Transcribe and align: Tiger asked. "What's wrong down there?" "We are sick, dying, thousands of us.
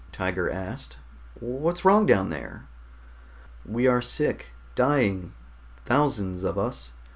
Tiger 0.11 0.49
asked. 0.49 0.97
"What's 1.39 1.85
wrong 1.85 2.07
down 2.07 2.29
there?" 2.31 2.67
"We 3.63 3.85
are 3.85 4.01
sick, 4.01 4.47
dying, 4.73 5.35
thousands 5.85 6.43
of 6.43 6.57
us. 6.57 6.93